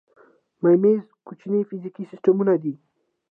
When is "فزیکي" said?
1.69-2.03